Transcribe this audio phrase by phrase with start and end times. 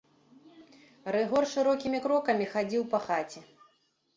[1.15, 3.39] Рыгор шырокімі крокамі хадзіў па хаце.